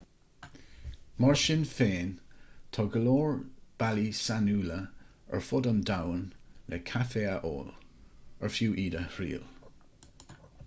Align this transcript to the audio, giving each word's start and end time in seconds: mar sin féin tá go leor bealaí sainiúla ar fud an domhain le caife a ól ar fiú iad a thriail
mar 1.23 1.35
sin 1.41 1.63
féin 1.71 2.07
tá 2.77 2.85
go 2.95 3.01
leor 3.01 3.35
bealaí 3.83 4.05
sainiúla 4.19 4.77
ar 5.39 5.43
fud 5.49 5.69
an 5.73 5.81
domhain 5.91 6.23
le 6.75 6.79
caife 6.91 7.25
a 7.33 7.35
ól 7.51 7.69
ar 7.75 8.55
fiú 8.57 8.73
iad 8.85 8.97
a 9.01 9.03
thriail 9.17 9.45